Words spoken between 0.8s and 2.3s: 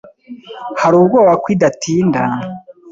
Hari ubwoba ko idatinda